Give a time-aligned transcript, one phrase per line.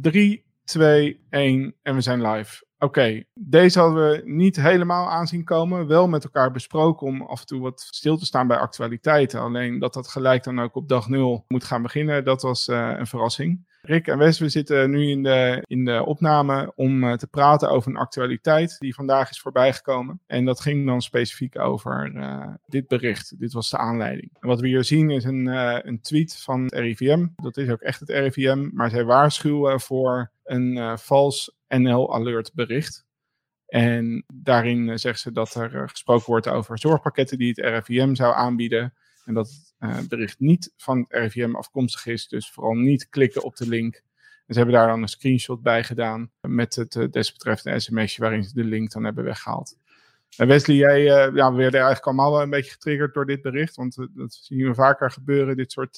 [0.00, 2.64] 3, 2, 1 en we zijn live.
[2.78, 5.86] Oké, deze hadden we niet helemaal aanzien komen.
[5.86, 9.40] Wel met elkaar besproken om af en toe wat stil te staan bij actualiteiten.
[9.40, 12.94] Alleen dat dat gelijk dan ook op dag 0 moet gaan beginnen, dat was uh,
[12.98, 13.66] een verrassing.
[13.84, 17.70] Rick en Wes, we zitten nu in de, in de opname om uh, te praten
[17.70, 20.20] over een actualiteit die vandaag is voorbijgekomen.
[20.26, 23.38] En dat ging dan specifiek over uh, dit bericht.
[23.38, 24.30] Dit was de aanleiding.
[24.40, 27.26] En wat we hier zien is een, uh, een tweet van het RIVM.
[27.36, 33.04] Dat is ook echt het RIVM, maar zij waarschuwen voor een vals NL-alert bericht.
[33.66, 38.94] En daarin zeggen ze dat er gesproken wordt over zorgpakketten die het RIVM zou aanbieden.
[39.34, 42.28] Dat het uh, bericht niet van het RIVM afkomstig is.
[42.28, 43.94] Dus vooral niet klikken op de link.
[44.46, 48.44] En ze hebben daar dan een screenshot bij gedaan met het uh, desbetreffende sms'je waarin
[48.44, 49.76] ze de link dan hebben weggehaald.
[50.36, 53.42] En Wesley, jij uh, ja, we werden eigenlijk allemaal wel een beetje getriggerd door dit
[53.42, 53.76] bericht.
[53.76, 55.96] Want dat zien we vaker gebeuren, dit soort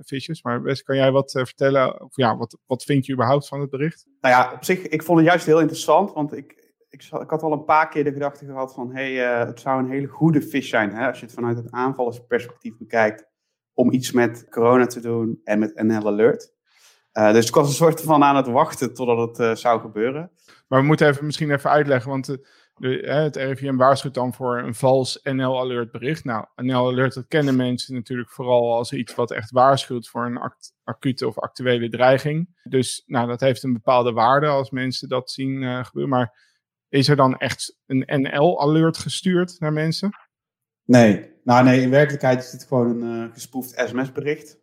[0.00, 0.42] visjes.
[0.42, 2.00] Maar Wesley, kan jij wat vertellen?
[2.00, 4.06] Of ja, wat, wat vind je überhaupt van het bericht?
[4.20, 6.12] Nou ja, op zich, ik vond het juist heel interessant.
[6.12, 6.65] Want ik,
[7.02, 9.78] ik, ik, had al een paar keer de gedachte gehad van, hey, uh, het zou
[9.78, 13.26] een hele goede fish zijn, hè, als je het vanuit het aanvallersperspectief bekijkt,
[13.72, 16.54] om iets met corona te doen en met NL Alert.
[17.12, 20.30] Uh, dus ik was een soort van aan het wachten totdat het uh, zou gebeuren.
[20.68, 25.20] Maar we moeten even, misschien even uitleggen, want het RIVM waarschuwt dan voor een vals
[25.22, 26.24] NL Alert bericht.
[26.24, 30.52] Nou, NL Alert, dat kennen mensen natuurlijk vooral als iets wat echt waarschuwt voor een
[30.84, 32.56] acute of actuele dreiging.
[32.62, 36.08] Dus nou, dat heeft een bepaalde waarde als mensen dat zien gebeuren.
[36.08, 36.55] Maar
[36.96, 40.10] is er dan echt een NL-alert gestuurd naar mensen?
[40.84, 44.58] Nee, nou nee, in werkelijkheid is dit gewoon een uh, gespoefd sms-bericht.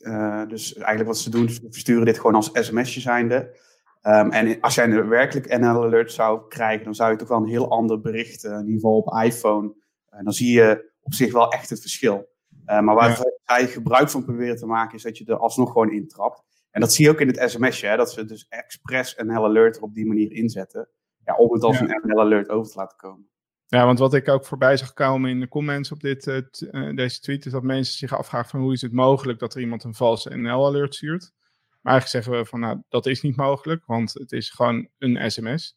[0.00, 3.56] Uh, dus eigenlijk wat ze doen, ze versturen dit gewoon als sms'je zijnde.
[4.02, 7.48] Um, en als jij een werkelijk NL-alert zou krijgen, dan zou je toch wel een
[7.48, 9.74] heel ander bericht, uh, in ieder geval op iPhone.
[10.10, 12.28] En dan zie je op zich wel echt het verschil.
[12.64, 13.24] maar waar ja.
[13.44, 16.42] zij gebruik van proberen te maken, is dat je er alsnog gewoon intrapt.
[16.70, 19.76] En dat zie je ook in het sms'je, hè, dat ze dus expres een NL-alert
[19.76, 20.88] er op die manier inzetten
[21.28, 23.28] ja, om het als een NL alert over te laten komen.
[23.66, 27.20] Ja, want wat ik ook voorbij zag komen in de comments op dit, uh, deze
[27.20, 29.94] tweet, is dat mensen zich afvragen van hoe is het mogelijk dat er iemand een
[29.94, 31.32] valse NL-alert stuurt.
[31.80, 35.30] Maar eigenlijk zeggen we van nou, dat is niet mogelijk, want het is gewoon een
[35.30, 35.76] sms.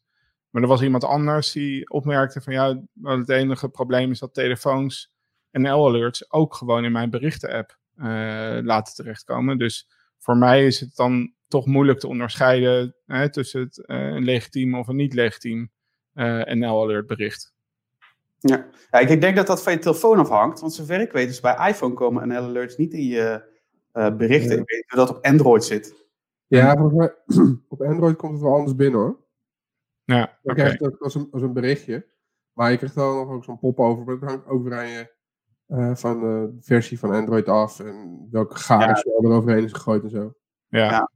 [0.50, 5.14] Maar er was iemand anders die opmerkte van ja, het enige probleem is dat telefoons
[5.50, 8.04] NL-alerts ook gewoon in mijn berichten-app uh,
[8.62, 9.58] laten terechtkomen.
[9.58, 9.88] Dus
[10.18, 14.74] voor mij is het dan toch moeilijk te onderscheiden hè, tussen het, uh, een legitiem
[14.74, 15.70] of een niet legitiem
[16.14, 17.54] uh, NL-alert bericht.
[18.38, 18.66] Ja.
[18.90, 20.60] ja, ik denk dat dat van je telefoon afhangt.
[20.60, 23.44] Want zover ik weet, dus bij iPhone komen NL-alerts niet in je
[23.92, 24.54] uh, berichten.
[24.54, 24.60] Ja.
[24.60, 26.06] Ik weet dat het op Android zit.
[26.46, 27.14] Ja, volgens mij,
[27.68, 29.20] op Android komt het wel anders binnen hoor.
[30.04, 30.38] Ja.
[30.42, 30.54] Okay.
[30.56, 32.06] krijg het ook als een, als een berichtje.
[32.52, 34.04] Maar je krijgt dan nog ook zo'n pop over.
[34.04, 35.12] Maar het hangt ook weer aan je
[35.68, 37.80] uh, van de versie van Android af.
[37.80, 39.28] En welke chaos ja.
[39.28, 40.34] er overheen is gegooid en zo.
[40.68, 41.10] Ja, ja.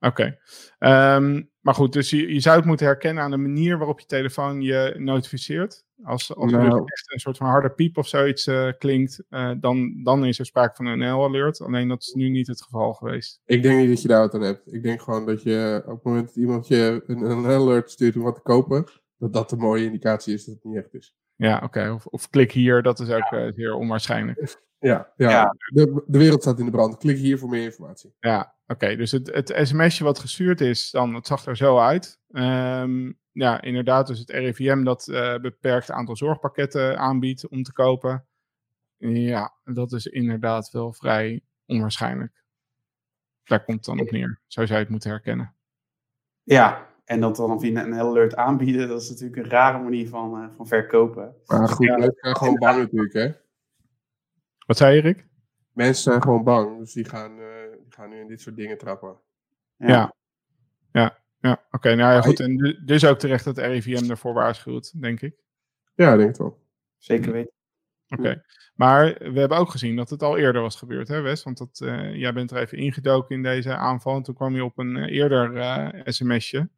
[0.00, 0.36] Oké.
[0.78, 1.16] Okay.
[1.16, 4.06] Um, maar goed, dus je, je zou het moeten herkennen aan de manier waarop je
[4.06, 5.84] telefoon je notificeert.
[6.04, 6.82] Als, als er nou.
[6.84, 10.46] echt een soort van harde piep of zoiets uh, klinkt, uh, dan, dan is er
[10.46, 11.60] sprake van een NL-alert.
[11.60, 13.40] Alleen dat is nu niet het geval geweest.
[13.44, 14.72] Ik denk niet dat je daar wat aan hebt.
[14.72, 18.16] Ik denk gewoon dat je op het moment dat iemand je een, een alert stuurt
[18.16, 18.84] om wat te kopen,
[19.18, 21.14] dat dat een mooie indicatie is dat het niet echt is.
[21.36, 21.64] Ja, oké.
[21.64, 21.88] Okay.
[21.88, 24.64] Of, of, klik hier, dat is ook uh, zeer onwaarschijnlijk.
[24.78, 25.30] Ja, ja.
[25.30, 25.54] ja.
[25.72, 26.96] De, de, wereld staat in de brand.
[26.96, 28.14] Klik hier voor meer informatie.
[28.20, 28.55] Ja.
[28.66, 28.96] Okay.
[28.96, 32.20] Dus het, het sms'je wat gestuurd is, dan, het zag er zo uit.
[32.28, 38.26] Um, ja, inderdaad, dus het RIVM dat uh, beperkt aantal zorgpakketten aanbiedt om te kopen.
[38.98, 42.44] Ja, dat is inderdaad wel vrij onwaarschijnlijk.
[43.44, 44.40] Daar komt het dan op neer.
[44.46, 45.54] Zo zou je het moeten herkennen.
[46.42, 50.42] Ja, en dat dan via een alert aanbieden, dat is natuurlijk een rare manier van,
[50.42, 51.34] uh, van verkopen.
[51.46, 53.30] Maar goed, ja, mensen zijn gewoon bang natuurlijk, hè?
[54.66, 55.26] Wat zei je, Rick?
[55.72, 57.55] Mensen zijn gewoon bang, dus die gaan, uh,
[57.96, 59.16] gaan nu in dit soort dingen trappen.
[59.76, 60.14] Ja, ja.
[60.92, 61.18] ja.
[61.40, 61.52] ja.
[61.52, 62.40] Oké, okay, nou ja, goed.
[62.40, 65.34] En dus ook terecht dat RIVM ervoor waarschuwt, denk ik.
[65.94, 66.64] Ja, ik denk het wel.
[66.98, 67.52] Zeker weten.
[68.08, 68.42] Oké, okay.
[68.74, 71.42] maar we hebben ook gezien dat het al eerder was gebeurd, hè Wes?
[71.42, 74.64] Want dat, uh, jij bent er even ingedoken in deze aanval en toen kwam je
[74.64, 76.68] op een uh, eerder uh, sms'je.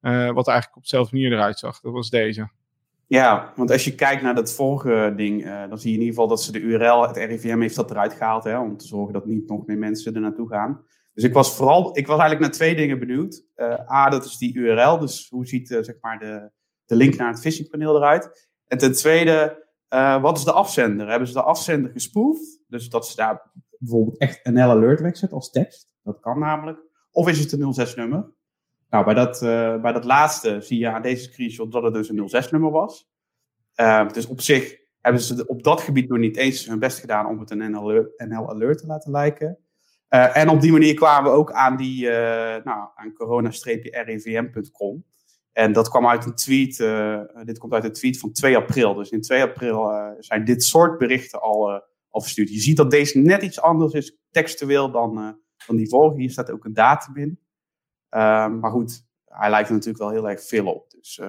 [0.00, 1.80] Uh, wat eigenlijk op dezelfde manier eruit zag.
[1.80, 2.50] Dat was deze.
[3.06, 6.14] Ja, want als je kijkt naar dat vorige ding, uh, dan zie je in ieder
[6.14, 9.12] geval dat ze de URL, het RIVM heeft dat eruit gehaald, hè, om te zorgen
[9.12, 10.84] dat niet nog meer mensen er naartoe gaan.
[11.12, 13.44] Dus ik was vooral, ik was eigenlijk naar twee dingen benieuwd.
[13.56, 16.50] Uh, A, dat is die URL, dus hoe ziet zeg maar de,
[16.84, 18.50] de link naar het phishingpaneel eruit?
[18.66, 19.66] En ten tweede,
[20.20, 21.08] wat is de afzender?
[21.08, 22.60] Hebben ze de afzender gespoefd?
[22.66, 25.88] Dus dat ze daar bijvoorbeeld echt een alert wegzet als tekst.
[26.02, 26.78] Dat kan namelijk.
[27.10, 28.33] Of is het een 06-nummer?
[28.94, 32.08] Nou, bij dat, uh, bij dat laatste zie je aan deze screenshot dat het dus
[32.08, 33.08] een 06-nummer was.
[33.76, 37.26] Uh, dus op zich hebben ze op dat gebied nog niet eens hun best gedaan
[37.26, 39.58] om het een NL, NL alert te laten lijken.
[40.10, 42.12] Uh, en op die manier kwamen we ook aan, die, uh,
[42.64, 45.04] nou, aan corona-revm.com.
[45.52, 46.76] En dat kwam uit een tweet,
[47.44, 48.94] dit komt uit een tweet van 2 april.
[48.94, 52.50] Dus in 2 april zijn dit soort berichten al, al verstuurd.
[52.50, 56.20] Je ziet dat deze net iets anders is textueel dan, dan die vorige.
[56.20, 57.43] Hier staat ook een datum in.
[58.14, 60.90] Ehm, maar goed, hij lijkt er natuurlijk wel heel erg veel op.
[60.90, 61.20] Dus,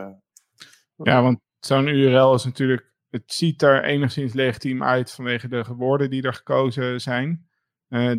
[0.96, 6.10] ja, want zo'n URL is natuurlijk, het ziet er enigszins legitiem uit vanwege de woorden
[6.10, 7.48] die er gekozen zijn.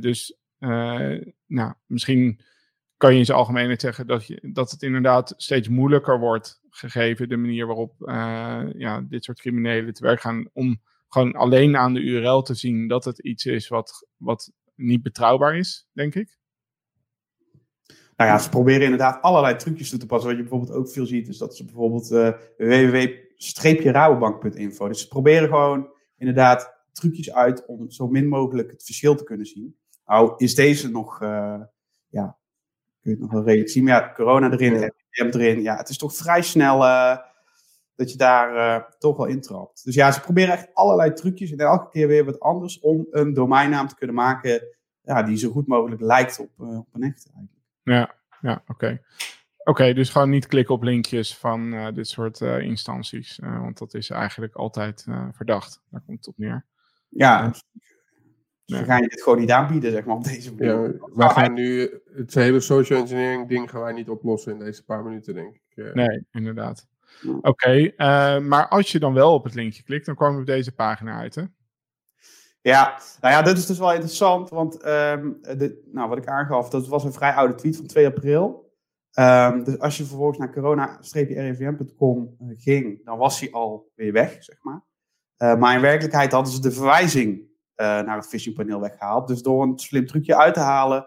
[0.00, 2.40] dus uh, nou, misschien
[2.96, 7.28] kan je in zijn algemeenheid zeggen dat, je, dat het inderdaad steeds moeilijker wordt gegeven
[7.28, 7.94] de manier waarop
[8.76, 12.88] ja, dit soort criminelen te werk gaan om gewoon alleen aan de URL te zien
[12.88, 16.38] dat het iets is wat, wat niet betrouwbaar is, denk ik.
[18.16, 20.28] Nou ja, ze proberen inderdaad allerlei trucjes toe te passen.
[20.28, 24.88] Wat je bijvoorbeeld ook veel ziet, is dat ze bijvoorbeeld uh, www-rabobank.info.
[24.88, 29.46] Dus ze proberen gewoon inderdaad trucjes uit om zo min mogelijk het verschil te kunnen
[29.46, 29.76] zien.
[30.06, 31.60] Nou, is deze nog, uh,
[32.08, 32.36] ja,
[33.00, 33.84] kun je het nog wel redelijk zien.
[33.84, 34.90] Maar ja, corona erin, ja.
[35.10, 35.62] erin.
[35.62, 37.16] Ja, het is toch vrij snel uh,
[37.94, 39.84] dat je daar uh, toch wel intrapt.
[39.84, 43.34] Dus ja, ze proberen echt allerlei trucjes en elke keer weer wat anders om een
[43.34, 44.62] domeinnaam te kunnen maken
[45.02, 47.55] ja, die zo goed mogelijk lijkt op, op een echte eigenlijk.
[47.94, 48.72] Ja, ja oké.
[48.72, 49.02] Okay.
[49.58, 53.38] Oké, okay, dus gewoon niet klikken op linkjes van uh, dit soort uh, instanties.
[53.38, 55.82] Uh, want dat is eigenlijk altijd verdacht.
[55.90, 56.64] Daar komt het op neer.
[57.08, 57.64] Ja, dus
[58.64, 60.82] we gaan je dit gewoon niet aanbieden, zeg maar, op deze manier.
[60.82, 64.84] Ja, wij gaan nu het hele social engineering ding gaan wij niet oplossen in deze
[64.84, 65.94] paar minuten, denk ik.
[65.94, 66.86] Nee, inderdaad.
[67.26, 70.40] Oké, okay, uh, maar als je dan wel op het linkje klikt, dan komen we
[70.40, 71.42] op deze pagina uit, hè?
[72.66, 76.68] Ja, nou ja, dat is dus wel interessant, want um, de, nou, wat ik aangaf,
[76.68, 78.72] dat was een vrij oude tweet van 2 april.
[79.18, 84.84] Um, dus als je vervolgens naar corona-revm.com ging, dan was hij alweer weg, zeg maar.
[85.38, 87.46] Uh, maar in werkelijkheid hadden ze de verwijzing uh,
[87.76, 89.28] naar het phishingpaneel weggehaald.
[89.28, 91.06] Dus door een slim trucje uit te halen,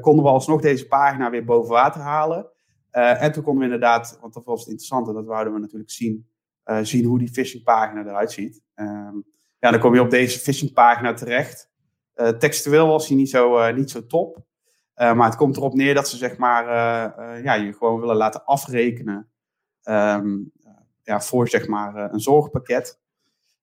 [0.00, 2.50] konden we alsnog deze pagina weer boven water halen.
[2.90, 6.28] En toen konden we inderdaad, want dat was het interessante, dat wouden we natuurlijk zien,
[6.82, 8.62] zien hoe die phishingpagina eruit ziet.
[8.74, 9.24] Um,
[9.60, 11.70] ja, dan kom je op deze phishingpagina terecht.
[12.38, 14.44] textueel was hij niet zo, niet zo top.
[14.94, 16.64] maar het komt erop neer dat ze zeg maar,
[17.42, 19.30] ja, je gewoon willen laten afrekenen
[19.84, 20.52] um,
[21.02, 23.00] ja, voor zeg maar, een zorgpakket.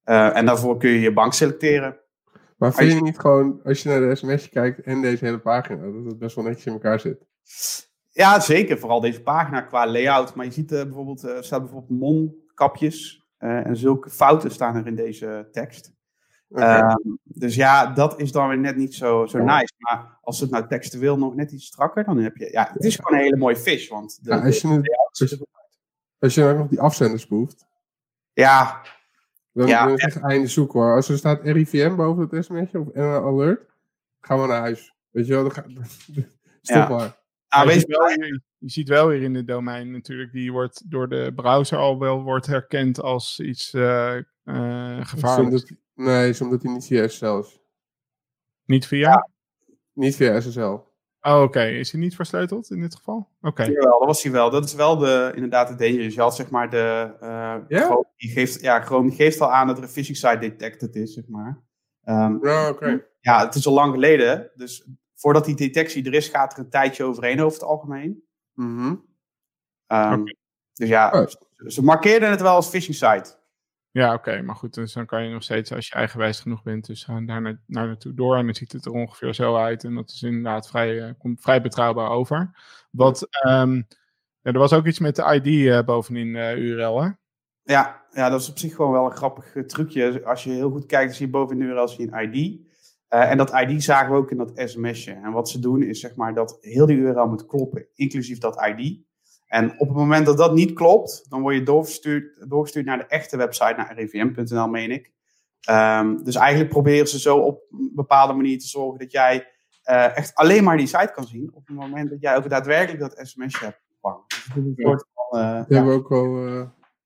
[0.04, 2.00] en daarvoor kun je je bank selecteren.
[2.58, 5.84] Maar vind je niet gewoon, als je naar de sms kijkt en deze hele pagina,
[5.84, 7.26] dat het best wel netjes in elkaar zit?
[8.10, 8.80] Ja, zeker.
[8.80, 10.36] Vooral deze pagina qua layout.
[10.36, 13.27] Maar je ziet uh, bijvoorbeeld, er uh, staat bijvoorbeeld mon-kapjes.
[13.40, 15.96] Uh, en zulke fouten staan er in deze tekst.
[16.50, 16.80] Okay.
[16.80, 19.74] Uh, dus ja, dat is dan weer net niet zo, zo nice.
[19.78, 22.52] Maar als het nou textueel nog net iets strakker, dan heb je...
[22.52, 23.90] Ja, het is gewoon een hele mooie fish.
[23.90, 25.44] Want de, ja, als, je, als,
[26.20, 27.66] als je nou nog die afzenders proeft.
[28.34, 28.82] Ja,
[29.52, 30.96] dan, ja, is het einde zoek hoor.
[30.96, 33.62] Als er staat RIVM boven het sms'je of NL Alert,
[34.22, 34.94] gaan we naar huis.
[35.10, 35.66] Weet je wel, dan ga,
[36.62, 37.20] stop maar.
[37.48, 40.92] Ah, weet je, wel, je, je, ziet wel weer in de domein natuurlijk, die wordt
[40.92, 45.74] door de browser al wel wordt herkend als iets uh, uh, gevaarlijks.
[45.96, 47.60] nee, omdat hij niet via SSL is.
[48.66, 49.10] Niet via?
[49.10, 49.30] Ja.
[49.94, 50.86] Niet via SSL.
[51.22, 51.44] Oh, oké.
[51.44, 51.80] Okay.
[51.80, 53.16] Is hij niet versleuteld in dit geval?
[53.16, 53.48] Oké.
[53.48, 53.68] Okay.
[53.68, 54.50] Jawel, dat was hij wel.
[54.50, 56.14] Dat is wel de, inderdaad de dangerous.
[56.14, 57.14] Je had zeg maar de...
[57.22, 57.86] Uh, yeah?
[57.86, 61.14] Chrome, die geeft, ja, Chrome geeft al aan dat er een phishing site detected is,
[61.14, 61.64] zeg maar.
[62.04, 63.06] Um, ja, oké.
[63.20, 64.52] Ja, het is al lang geleden.
[64.56, 68.24] Dus voordat die detectie er is, gaat er een tijdje overheen over het algemeen.
[68.58, 68.88] Mm -hmm.
[69.88, 70.36] um, okay.
[70.74, 71.28] Dus ja, oh.
[71.68, 73.36] ze markeerden het wel als phishing site.
[73.92, 76.64] Ja, oké, okay, maar goed, dus dan kan je nog steeds, als je eigenwijs genoeg
[76.64, 78.38] bent, dus gaan daar naar, naar naartoe door.
[78.38, 79.84] En dan ziet het er ongeveer zo uit.
[79.84, 82.52] En dat is inderdaad vrij, uh, komt vrij betrouwbaar over.
[82.92, 83.88] Wat, um,
[84.42, 87.10] ja, er was ook iets met de ID uh, bovenin de uh, URL, hè?
[87.64, 90.26] Ja, ja, dat is op zich gewoon wel een grappig uh, trucje.
[90.26, 92.67] Als je heel goed kijkt, zie je boven de URL zie je een ID.
[93.10, 95.12] Uh, en dat ID zagen we ook in dat sms'je.
[95.12, 98.66] En wat ze doen is zeg maar dat heel die URL moet kloppen, inclusief dat
[98.66, 99.06] ID.
[99.46, 103.06] En op het moment dat dat niet klopt, dan word je doorgestuurd, doorgestuurd naar de
[103.06, 105.12] echte website, naar rivm.nl, meen ik.
[105.70, 109.48] Um, dus eigenlijk proberen ze zo op een bepaalde manier te zorgen dat jij
[109.90, 111.52] uh, echt alleen maar die site kan zien.
[111.54, 114.26] op het moment dat jij ook daadwerkelijk dat sms hebt ontvangen.
[114.28, 115.76] Dus een soort van, uh, dat ja.
[115.76, 116.34] hebben we ook al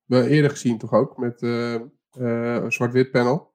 [0.04, 1.16] wel eerder gezien, toch ook?
[1.16, 3.51] Met een zwart-wit panel.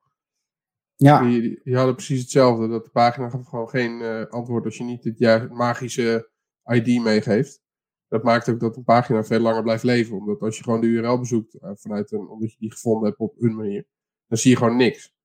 [1.00, 1.22] Ja.
[1.22, 2.68] Die, die, hadden precies hetzelfde.
[2.68, 6.30] Dat de pagina gaf gewoon geen antwoord als je niet het juiste magische
[6.64, 7.62] ID meegeeft
[8.08, 10.18] dat maakt ook dat een pagina veel langer blijft leven.
[10.18, 13.20] Omdat als je gewoon de URL bezoekt uh, vanuit een, omdat je die gevonden hebt
[13.20, 13.86] op een manier,
[14.28, 15.16] dan zie je gewoon niks.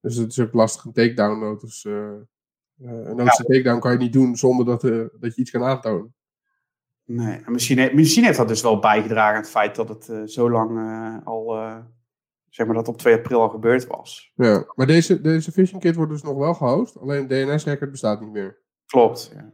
[0.00, 1.88] Dus het is ook lastig een takedown notice.
[1.88, 3.54] Uh, uh, een notice ja.
[3.54, 4.80] takedown kan je niet doen zonder dat,
[5.20, 6.14] dat je iets kan aantonen.
[7.04, 10.50] Nee, en misschien, misschien heeft dat dus wel bijgedragen aan het feit dat het zo
[10.50, 10.70] lang
[11.24, 11.56] al,
[12.50, 14.32] zeg maar dat op 2 april al gebeurd was.
[14.34, 18.20] Ja, maar deze, deze phishing kit wordt dus nog wel gehost, alleen het DNS-record bestaat
[18.20, 18.58] niet meer.
[18.86, 19.50] Klopt, ja.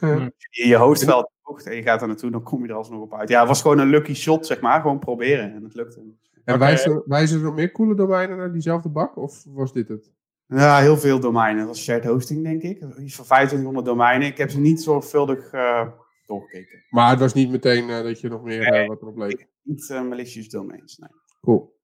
[0.50, 3.28] Je hoofdveld voegt en je gaat er naartoe, dan kom je er alsnog op uit.
[3.28, 4.80] Ja, het was gewoon een lucky shot, zeg maar.
[4.80, 6.14] Gewoon proberen en het lukte.
[6.44, 9.16] En wijzen, wijzen er nog meer coole domeinen naar diezelfde bak?
[9.16, 10.12] Of was dit het?
[10.46, 11.58] Ja, heel veel domeinen.
[11.58, 12.82] Dat was shared hosting, denk ik.
[12.82, 14.28] Iets van 2500 domeinen.
[14.28, 15.88] Ik heb ze niet zorgvuldig eh,
[16.30, 16.84] doorgekeken.
[16.88, 19.48] Maar het was niet meteen eh, dat je nog meer eh, wat erop leek.
[19.62, 21.10] Niet eh, malicious domains, nee.
[21.40, 21.78] Cool.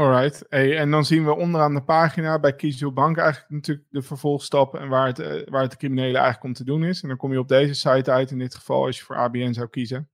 [0.00, 0.48] Alright.
[0.48, 4.80] En dan zien we onderaan de pagina bij Kies Uw Bank eigenlijk natuurlijk de vervolgstappen
[4.80, 7.02] en waar het, eh, waar het de criminelen eigenlijk om te doen is.
[7.02, 9.52] En dan kom je op deze site uit in dit geval als je voor ABN
[9.52, 10.10] zou kiezen.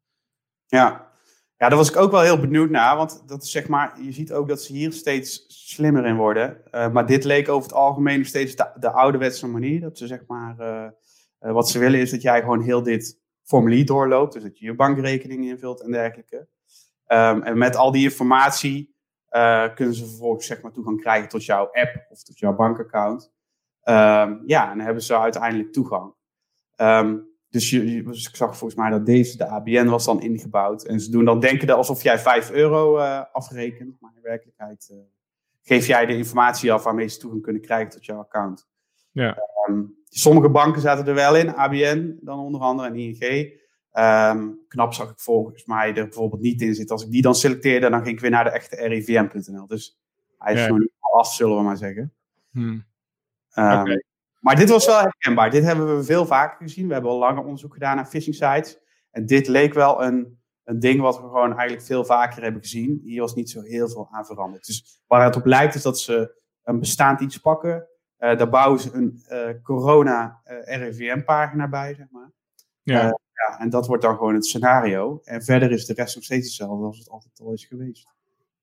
[0.67, 1.11] Ja.
[1.57, 2.97] ja, daar was ik ook wel heel benieuwd naar.
[2.97, 6.73] Want dat is zeg maar, je ziet ook dat ze hier steeds slimmer in worden.
[6.73, 9.81] Eh, maar dit leek over het algemeen nog steeds de, de ouderwetse manier.
[9.81, 13.87] Dat ze zeg maar, eh, wat ze willen is dat jij gewoon heel dit formulier
[13.87, 14.33] doorloopt.
[14.33, 16.49] Dus dat je je bankrekening invult en dergelijke.
[17.07, 18.96] Ehm, en met al die informatie
[19.37, 23.33] eh, kunnen ze vervolgens zeg maar, toegang krijgen tot jouw app of tot jouw bankaccount.
[23.83, 26.15] Ehm, ja, en dan hebben ze uiteindelijk toegang.
[26.77, 27.17] Ehm,
[27.49, 30.85] dus je, dus ik zag volgens mij dat deze, de ABN, was dan ingebouwd.
[30.85, 34.01] En ze doen dan denken alsof jij 5 euro eh, afrekent.
[34.01, 34.97] Maar in werkelijkheid eh,
[35.63, 38.69] geef jij de informatie af waarmee ze toegang kunnen krijgen tot jouw account.
[39.11, 39.39] Ja.
[39.65, 43.65] Ehm, sommige banken zaten er wel in, ABN dan onder andere en ING.
[43.97, 46.97] Ehm, knap zag ik volgens mij er bijvoorbeeld niet in zitten.
[46.97, 49.67] Als ik die dan selecteerde, dan ging ik weer naar de echte RIVM.nl.
[49.67, 49.99] Dus
[50.39, 50.69] hij is Ja.
[50.69, 52.13] nog niet af, zullen we maar zeggen.
[52.51, 52.79] Hm.
[53.51, 53.99] Ehm.
[54.41, 55.51] Maar dit was wel herkenbaar.
[55.51, 56.87] Dit hebben we veel vaker gezien.
[56.87, 58.79] We hebben al langer onderzoek gedaan naar phishing sites.
[59.11, 63.01] En dit leek wel een, een ding wat we gewoon eigenlijk veel vaker hebben gezien.
[63.05, 64.67] Hier was niet zo heel veel aan veranderd.
[64.67, 67.89] Dus waar het op lijkt is dat ze een bestaand iets pakken.
[68.17, 72.33] Eh, daar bouwen ze een eh, corona eh, RIVM-pagina bij, zeg maar.
[72.83, 73.19] Ja.
[73.37, 75.21] Ja, en dat wordt dan gewoon het scenario.
[75.25, 78.07] En verder is de rest nog steeds hetzelfde als het altijd al is geweest.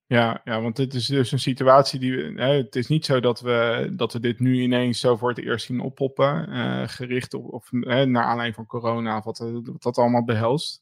[0.07, 2.41] Ja, ja, want dit is dus een situatie die we.
[2.41, 5.39] Hè, het is niet zo dat we, dat we dit nu ineens zo voor het
[5.39, 6.47] eerst zien oppoppen.
[6.49, 10.23] eh, gericht op, of, hè, naar aanleiding van corona, of wat, eh, wat dat allemaal
[10.23, 10.81] behelst.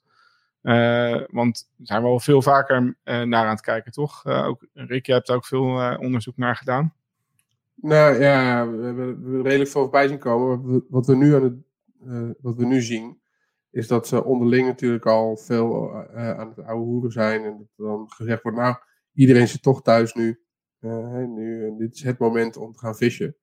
[0.61, 4.25] Eh, want daar zijn we al veel vaker eh, naar aan het kijken, toch?
[4.25, 6.93] Eh, ook, Rick, je hebt er ook veel eh, onderzoek naar gedaan.
[7.75, 10.47] Nou ja, we hebben, we hebben redelijk veel voorbij zien komen.
[10.47, 11.53] Wat we, wat we nu aan het,
[12.07, 13.19] eh, wat we nu zien,
[13.71, 17.43] is dat ze onderling natuurlijk al veel eh, aan het oude hoeren zijn.
[17.43, 18.75] En dat er dan gezegd wordt, nou,
[19.13, 20.41] iedereen zit toch thuis nu.
[20.79, 23.35] Eh, nu dit is het moment om te gaan vissen.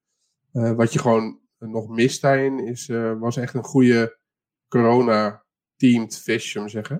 [0.53, 4.19] Eh, wat je gewoon nog mist daarin, is, eh, was echt een goede
[4.69, 6.97] corona-teamed fish, zullen we zeggen.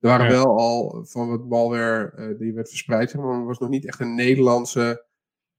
[0.00, 0.32] Er waren Ja.
[0.32, 4.00] wel al van wat malware eh, die werd verspreid, maar, het was nog niet echt
[4.00, 5.08] een Nederlandse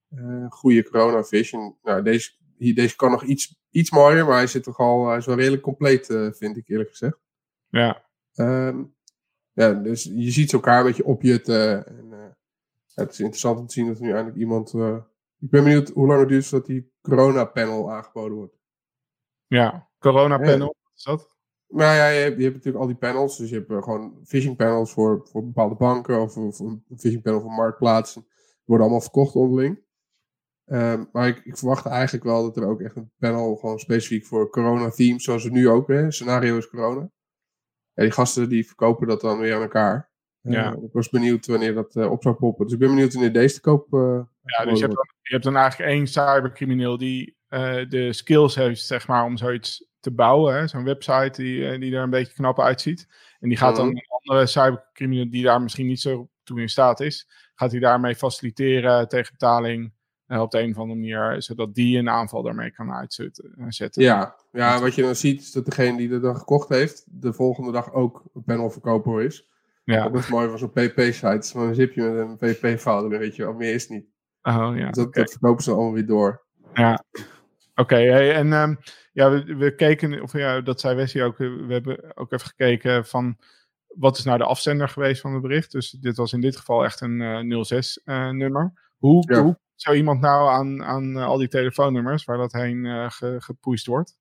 [0.10, 1.54] eh goede coronafish.
[1.54, 5.08] En, nou, deze, hier, deze kan nog iets, iets mooier, maar hij, zit toch al,
[5.08, 7.18] hij is wel redelijk compleet, eh, vind ik eerlijk gezegd.
[7.70, 8.84] Ja, Ehm,
[9.52, 11.88] ja, dus je ziet ze elkaar een beetje opjutten.
[11.88, 12.30] En, eh,
[12.94, 14.74] het is interessant om te zien dat er nu eindelijk iemand...
[14.74, 14.98] eh,
[15.40, 18.56] ik ben benieuwd hoe lang het duurt voordat die corona-panel aangeboden wordt.
[19.48, 19.90] ja.
[20.00, 21.36] Corona panel, wat is dat?
[21.68, 23.38] Nou ja, je hebt, je hebt natuurlijk al die panels.
[23.38, 27.42] Dus je hebt gewoon phishing panels voor, voor bepaalde banken of, of een phishing panel
[27.42, 28.22] voor marktplaatsen.
[28.22, 29.80] Die worden allemaal verkocht onderling.
[30.72, 34.26] Ehm, maar ik, ik verwacht eigenlijk wel dat er ook echt een panel gewoon specifiek
[34.26, 37.10] voor corona themes, zoals we nu ook, hè, scenario is corona.
[37.94, 40.10] Ja, die gasten die verkopen dat dan weer aan elkaar.
[40.42, 40.72] Eh, Ja.
[40.72, 42.64] ik was benieuwd wanneer dat eh, op zou poppen.
[42.66, 45.32] Dus ik ben benieuwd wanneer deze te koop eh, Ja, dus je hebt, dan, je
[45.34, 47.40] hebt dan eigenlijk één cybercrimineel die
[47.90, 50.56] de skills heeft, zeg maar, om zoiets te bouwen.
[50.56, 50.68] hè.
[50.68, 53.08] Zo'n website die, die er een beetje knap uitziet.
[53.40, 53.96] En die gaat dan Mhm.
[53.96, 58.16] een andere cybercrimineel die daar misschien niet zo toe in staat is, gaat hij daarmee
[58.16, 59.94] faciliteren tegen betaling
[60.40, 63.54] op de een of andere manier, zodat die een aanval daarmee kan uitzetten.
[63.58, 63.90] eh.
[63.92, 67.34] Ja, ja, wat je dan ziet is dat degene die het dan gekocht heeft, de
[67.34, 69.48] volgende dag ook een panelverkoper is.
[69.84, 70.10] Ja.
[70.10, 71.52] Dat is mooi van zo'n PP-site.
[71.60, 73.54] Een zipje met een PP-fout, weet je wel.
[73.54, 74.06] Meer is niet.
[74.42, 74.86] Oh, ja.
[74.88, 76.42] Dus dat, dat verkopen ze allemaal weer door.
[76.74, 77.04] Ja.
[77.76, 78.76] Oké, hey, en ehm,
[79.14, 82.48] ja, we, we keken, of ja, dat zei Wesley ook, eh, we hebben ook even
[82.48, 83.38] gekeken van
[83.88, 85.72] wat is nou de afzender geweest van het bericht.
[85.72, 88.74] Dus dit was in dit geval echt een eh 06-nummer.
[88.98, 89.42] hoe, Ja.
[89.42, 93.36] hoe zou iemand nou aan, aan eh, al die telefoonnummers waar dat heen eh ge,
[93.40, 94.20] gepusht wordt?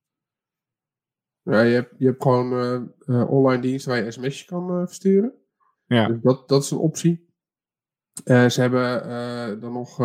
[1.41, 5.33] Ja, je, hebt, je hebt gewoon eh, online diensten waar je sms'jes kan versturen.
[5.85, 6.07] Ja.
[6.07, 7.29] Dus dat, dat is een optie.
[8.23, 9.95] Ze hebben dan nog,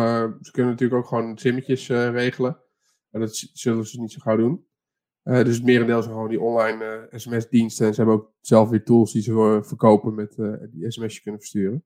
[0.41, 2.61] ze kunnen natuurlijk ook gewoon simmetjes regelen.
[3.09, 4.67] Maar dat zullen ze niet zo gauw doen.
[5.23, 7.87] Eh, dus het merendeel zijn gewoon die online sms-diensten.
[7.87, 10.35] En ze hebben ook zelf weer tools die ze verkopen met
[10.71, 11.85] die sms'jes kunnen versturen.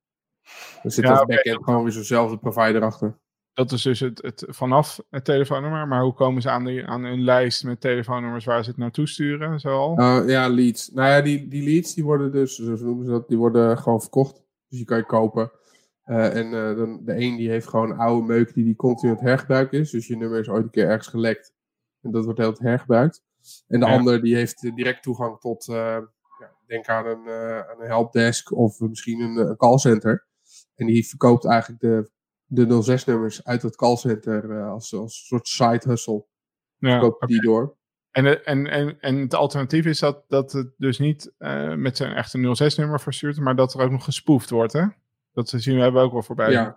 [0.84, 3.20] Er zit Ja, als backend gewoon weer zo'nzelfde provider achter.
[3.54, 7.04] Dat is dus het, het vanaf het telefoonnummer, maar hoe komen ze aan, die, aan
[7.04, 9.60] een lijst met telefoonnummers waar ze het naartoe sturen?
[9.60, 10.00] Zo al?
[10.00, 10.90] Uh, ja, leads.
[10.90, 14.02] Nou ja, die, die leads die worden dus, zo noemen ze dat, die worden gewoon
[14.02, 14.36] verkocht.
[14.68, 15.52] Dus die kan je kopen.
[16.06, 19.18] Uh, en uh, dan, de een die heeft gewoon oude meuk die, die continu aan
[19.18, 19.92] het hergebruiken is.
[19.92, 21.54] Dus je nummer is ooit een keer ergens gelekt.
[22.02, 23.24] En dat wordt heel het hergebruikt.
[23.68, 23.92] En de Ja.
[23.98, 25.76] ander die heeft eh, direct toegang tot, eh,
[26.40, 30.26] ja, denk aan een, eh, aan een helpdesk of misschien een, een callcenter.
[30.76, 32.10] En die verkoopt eigenlijk de,
[32.54, 32.66] de
[33.00, 36.26] 06-nummers uit het callcenter eh, als, als een soort side hustle.
[36.78, 37.26] Ja, Verkoopt oké.
[37.26, 37.76] die door.
[38.12, 41.98] En, de- en, en, en het alternatief is dat, dat het dus niet eh, met
[41.98, 44.86] zijn echte 06-nummer verstuurd, maar dat er ook nog gespoefd wordt, hè?
[45.34, 46.52] Dat zien we hebben ook wel voorbij.
[46.52, 46.62] Ja.
[46.62, 46.76] Ja,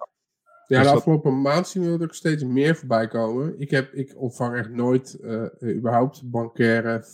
[0.66, 3.60] Dus de dat- afgelopen maand zien we er steeds meer voorbij komen.
[3.60, 7.04] Ik, heb, ik ontvang echt nooit eh, eh, überhaupt bankaire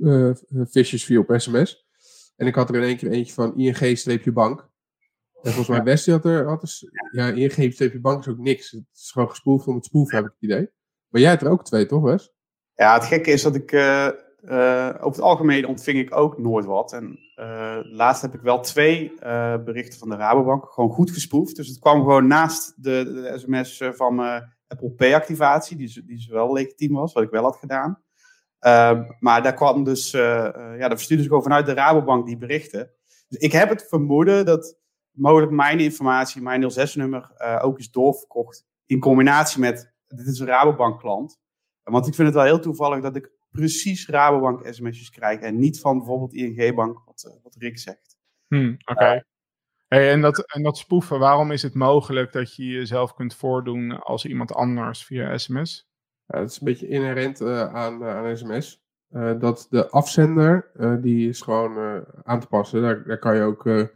[0.00, 0.30] eh
[0.64, 1.86] visjes via op sms.
[2.36, 4.68] En ik had er in één keer eentje van ING-bank.
[5.42, 8.70] En volgens mij West had er, had er s- ja, ING-bank is ook niks.
[8.70, 10.70] Het is gewoon gespoefd om het spoeven, heb ik het idee.
[11.08, 12.32] Maar jij hebt er ook twee, toch Wes?
[12.74, 16.64] Ja, het gekke is dat ik eh, eh, over het algemeen ontving ik ook nooit
[16.64, 16.92] wat.
[16.92, 19.12] En eh, laatst heb ik wel twee
[19.64, 21.56] berichten van de Rabobank gewoon goed gespoefd.
[21.56, 26.28] Dus het kwam gewoon naast de, de sms van mijn Apple Pay activatie, die, die
[26.30, 28.02] wel legitiem was, wat ik wel had gedaan.
[28.58, 32.90] Ehm, maar daar kwam dus, ja, daar verstuurden ze gewoon vanuit de Rabobank die berichten.
[33.28, 34.80] Dus ik heb het vermoeden dat
[35.12, 40.46] mogelijk mijn informatie, mijn 06-nummer, eh, ook is doorverkocht in combinatie met, dit is een
[40.46, 41.40] Rabobank klant.
[41.82, 45.80] Want ik vind het wel heel toevallig dat ik precies Rabobank sms'jes krijg en niet
[45.80, 48.16] van bijvoorbeeld ING Bank, wat, eh, wat Rick zegt.
[48.48, 49.24] Hm, Oké.
[49.88, 54.02] Hey, en, dat, en dat spoeven, waarom is het mogelijk dat je jezelf kunt voordoen
[54.02, 55.90] als iemand anders via sms?
[56.26, 58.82] Ja, het is een beetje inherent eh, aan, eh, aan sms.
[59.08, 62.82] Eh, dat de afzender, eh, die is gewoon eh, aan te passen.
[62.82, 63.86] Daar, daar kan je ook eh eh,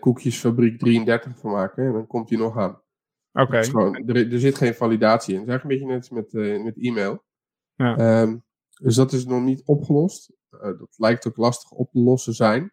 [0.00, 1.86] koekjesfabriek 33 van maken.
[1.86, 2.80] En dan komt die nog aan.
[3.32, 3.56] Oké.
[3.56, 5.40] Er, er zit geen validatie in.
[5.40, 7.24] Het is eigenlijk een beetje net als met, eh, met e-mail.
[7.74, 7.96] Ja.
[7.96, 8.36] Ehm,
[8.80, 10.32] dus dat is nog niet opgelost.
[10.50, 12.72] Eh, dat lijkt ook lastig op te lossen zijn.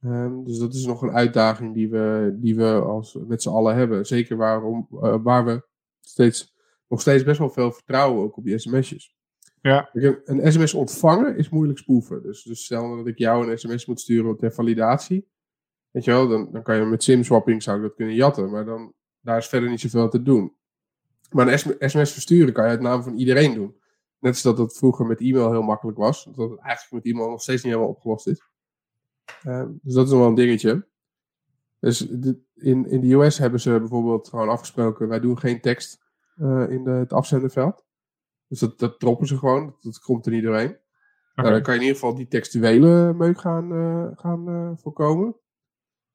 [0.00, 3.74] Ehm, dus dat is nog een uitdaging die we, die we als, met z'n allen
[3.74, 4.06] hebben.
[4.06, 5.66] Zeker waarom, eh, waar we
[6.00, 6.54] steeds,
[6.88, 9.14] nog steeds best wel veel vertrouwen ook op die sms'jes.
[9.62, 9.90] Ja.
[9.92, 12.22] Een sms ontvangen is moeilijk spoeven.
[12.22, 15.28] Dus, dus stel nou dat ik jou een sms moet sturen ter validatie.
[15.90, 18.50] Weet je wel, dan, dan kan je met SIM-swapping zou ik dat kunnen jatten.
[18.50, 20.54] Maar dan, daar is verder niet zoveel te doen.
[21.30, 21.58] Maar een
[21.90, 23.76] sms versturen kan je uit naam van iedereen doen.
[24.18, 26.24] Net als dat het vroeger met e-mail heel makkelijk was.
[26.24, 28.42] Dat het eigenlijk met e-mail nog steeds niet helemaal opgelost is.
[29.42, 30.86] Ehm, dus dat is nog wel een dingetje.
[31.80, 36.00] Dus de- in, in de US hebben ze bijvoorbeeld gewoon afgesproken: wij doen geen tekst
[36.36, 37.84] eh, in de, het afzenderveld.
[38.48, 39.66] Dus dat, dat droppen ze gewoon.
[39.66, 40.76] Dat, dat komt er niet doorheen.
[41.34, 45.36] Nou, dan kan je in ieder geval die textuele meuk gaan, eh, gaan eh, voorkomen.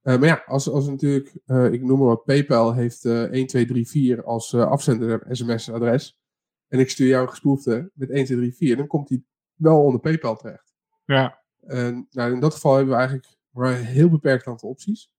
[0.05, 4.25] Eh, maar ja, als, als natuurlijk, eh, ik noem maar wat, PayPal heeft eh 1234
[4.25, 6.19] als afzender sms-adres.
[6.67, 10.73] En ik stuur jou een gespoefde met 1234, dan komt die wel onder PayPal terecht.
[11.05, 11.41] Ja.
[11.59, 15.13] En nou, in dat geval hebben we eigenlijk maar een heel beperkt aantal opties.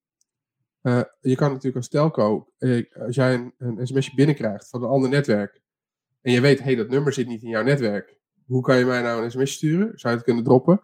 [1.20, 2.52] Je kan natuurlijk als telco,
[3.06, 5.60] als jij een, een sms'je binnenkrijgt van een ander netwerk.
[6.20, 8.18] En je weet, hé, hey, dat nummer zit niet in jouw netwerk.
[8.46, 9.98] Hoe kan je mij nou een sms sturen?
[9.98, 10.80] Zou je het kunnen droppen?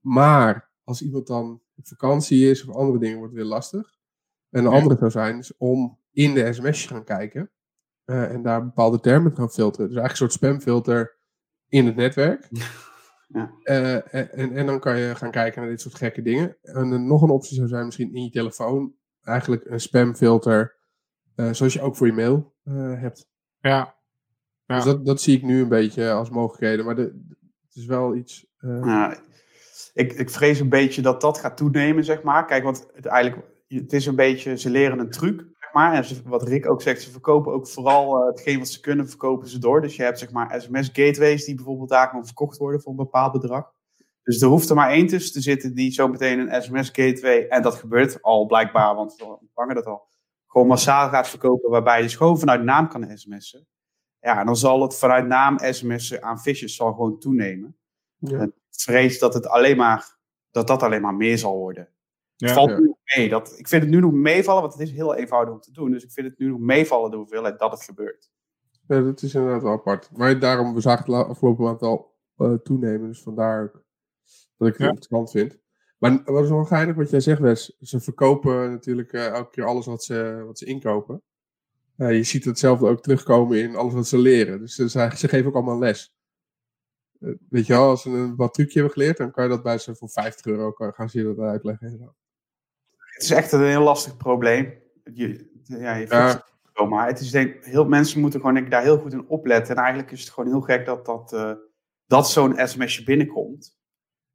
[0.00, 3.98] Maar als iemand dan op vakantie is of andere dingen, wordt het weer lastig.
[4.50, 4.68] En Ja.
[4.68, 7.50] andere zou zijn is om in de sms'jes te gaan kijken.
[8.04, 9.88] eh, en daar bepaalde termen te gaan filteren.
[9.88, 11.16] Dus eigenlijk een soort spamfilter
[11.68, 12.48] in het netwerk.
[13.28, 13.52] Ja.
[13.62, 16.56] Eh, en, en, dan kan je gaan kijken naar dit soort gekke dingen.
[16.62, 20.76] En nog een optie zou zijn misschien in je telefoon eigenlijk een spamfilter.
[21.34, 22.54] eh, zoals je ook voor je mail
[22.98, 23.28] hebt.
[23.60, 23.94] Ja.
[24.66, 24.74] Ja.
[24.76, 26.84] Dus dat, dat zie ik nu een beetje als mogelijkheden.
[26.84, 27.24] Maar de,
[27.66, 28.46] het is wel iets.
[28.58, 29.18] Ja,
[29.92, 32.44] ik, ik vrees een beetje dat dat gaat toenemen, zeg maar.
[32.44, 35.92] Kijk, want het, eigenlijk, het is een beetje, ze leren een truc, zeg maar.
[35.92, 39.48] En wat Rick ook zegt, ze verkopen ook vooral eh, hetgeen wat ze kunnen, verkopen
[39.48, 39.80] ze door.
[39.80, 43.32] Dus je hebt zeg maar sms-gateways die bijvoorbeeld daar gewoon verkocht worden voor een bepaald
[43.32, 43.72] bedrag.
[44.22, 47.62] Dus er hoeft er maar één tussen te zitten die zo meteen een sms-gateway, en
[47.62, 50.08] dat gebeurt al blijkbaar, want we ontvangen dat al,
[50.46, 53.66] gewoon massaal gaat verkopen, waarbij je dus gewoon vanuit naam kan sms'en.
[54.20, 57.76] Ja, en dan zal het vanuit naam sms'en aan fishes zal gewoon toenemen
[58.30, 58.42] ja.
[58.42, 60.16] ik vrees dat het alleen maar
[60.50, 61.88] dat dat alleen maar meer zal worden.
[62.36, 62.46] Ja.
[62.46, 62.78] het valt ja.
[62.78, 63.28] nu nog mee.
[63.28, 65.90] Dat, ik vind het nu nog meevallen, want het is heel eenvoudig om te doen.
[65.90, 68.30] Dus ik vind het nu nog meevallen de hoeveelheid dat het gebeurt.
[68.86, 70.10] Ja, dat is inderdaad wel apart.
[70.12, 73.08] Maar daarom, we zagen het afgelopen maand al eh, toenemen.
[73.08, 73.84] Dus vandaar ook
[74.56, 75.58] dat ik het interessant vind.
[75.98, 77.76] Maar wat is wel geinig wat jij zegt, Wes.
[77.80, 81.22] Ze verkopen natuurlijk eh, elke keer alles wat ze, wat ze inkopen.
[81.96, 84.58] Je ziet hetzelfde ook terugkomen in alles wat ze leren.
[84.58, 86.14] Dus ze ze geven ook allemaal les.
[87.48, 89.78] Weet je wel, als ze een wat trucje hebben geleerd, dan kan je dat bij
[89.78, 91.86] ze voor 50 euro kan- gaan ze je dat uitleggen.
[91.88, 92.14] En zo.
[92.96, 94.72] Het is echt een heel lastig probleem.
[95.14, 96.26] Je, ja, je Ja.
[96.26, 99.12] het zo, maar het is denk, heel, mensen moeten gewoon denk ik, daar heel goed
[99.12, 99.76] in opletten.
[99.76, 101.52] En eigenlijk is het gewoon heel gek dat, dat, eh,
[102.06, 103.78] dat zo'n sms'je binnenkomt.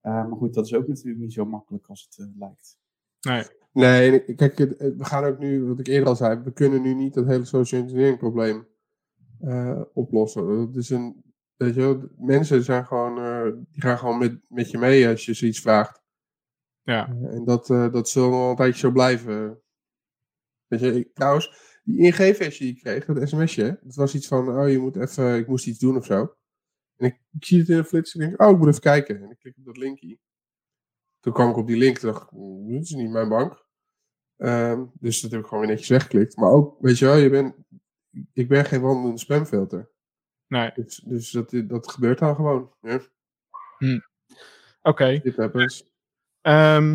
[0.02, 2.78] Eh, maar goed, dat is ook natuurlijk niet zo makkelijk als het eh, lijkt.
[3.21, 3.43] Nee.
[3.71, 7.13] Nee, kijk, we gaan ook nu, wat ik eerder al zei, we kunnen nu niet
[7.13, 8.67] dat hele social engineering probleem
[9.41, 10.47] eh, oplossen.
[10.65, 11.23] Dat is een,
[11.58, 15.26] weet je wel, mensen zijn gewoon, eh, die gaan gewoon met, met je mee als
[15.26, 16.02] je ze iets vraagt.
[16.82, 17.08] Ja.
[17.08, 19.62] Eh, en dat, eh, dat zal wel een tijdje zo blijven.
[20.67, 24.50] Weet je, ik- trouwens, die ING-versie die ik kreeg, dat sms'je, dat was iets van,
[24.60, 26.36] oh, je moet even, ik moest iets doen of zo.
[26.96, 28.82] En ik, ik zie het in een flits en ik denk, oh, ik moet even
[28.82, 29.22] kijken.
[29.24, 30.17] En ik klik op dat linkje.
[31.20, 33.65] Toen kwam ik op die link en dacht "Oeh, dit is niet mijn bank.
[34.38, 36.36] Ehm, dus dat heb ik gewoon weer netjes weggeklikt.
[36.38, 37.56] Maar ook, weet je wel, je bent,
[38.34, 39.91] ik ben geen wandelende spamfilter.
[40.47, 40.71] Nee.
[40.73, 42.73] Dus, dus dat, dat gebeurt dan gewoon.
[42.81, 42.99] Ja,
[44.81, 45.19] Oké.
[45.19, 45.83] dit happens.
[46.41, 46.91] Ehm,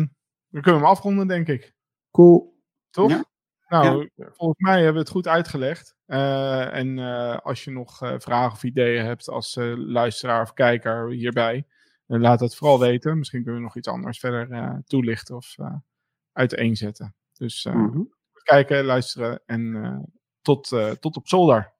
[0.49, 1.73] dan kunnen we hem afronden, denk ik.
[2.11, 2.61] Cool.
[2.89, 3.09] Toch?
[3.09, 3.25] Ja.
[3.67, 5.95] Nou, volgens mij hebben we het goed uitgelegd.
[6.05, 10.53] Eh, en eh, als je nog eh, vragen of ideeën hebt als eh, luisteraar of
[10.53, 11.67] kijker hierbij,
[12.05, 13.17] laat het vooral weten.
[13.17, 15.75] Misschien kunnen we nog iets anders verder eh, toelichten of eh,
[16.31, 17.15] uiteenzetten.
[17.33, 18.01] Dus eh, Mhm.
[18.43, 19.97] kijken, luisteren en eh,
[20.41, 21.72] tot, eh, tot op zolder.